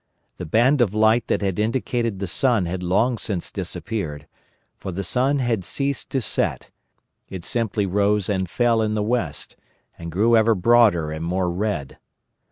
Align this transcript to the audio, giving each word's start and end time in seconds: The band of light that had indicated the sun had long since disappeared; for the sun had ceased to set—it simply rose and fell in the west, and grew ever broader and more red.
The 0.37 0.47
band 0.47 0.81
of 0.81 0.95
light 0.95 1.27
that 1.27 1.43
had 1.43 1.59
indicated 1.59 2.17
the 2.17 2.25
sun 2.25 2.65
had 2.65 2.81
long 2.81 3.19
since 3.19 3.51
disappeared; 3.51 4.25
for 4.79 4.91
the 4.91 5.03
sun 5.03 5.37
had 5.37 5.63
ceased 5.63 6.09
to 6.09 6.21
set—it 6.21 7.45
simply 7.45 7.85
rose 7.85 8.27
and 8.27 8.49
fell 8.49 8.81
in 8.81 8.95
the 8.95 9.03
west, 9.03 9.57
and 9.99 10.11
grew 10.11 10.35
ever 10.35 10.55
broader 10.55 11.11
and 11.11 11.23
more 11.23 11.51
red. 11.51 11.99